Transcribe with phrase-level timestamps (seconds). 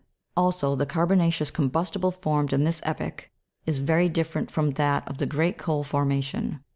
[0.35, 3.29] Also the carbona'ceous combustible, formed in this epoch,
[3.67, 6.63] is very different from that of the great coal formation.